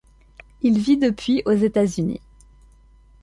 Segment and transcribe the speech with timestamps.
[0.63, 2.21] Il vit depuis aux États-Unis.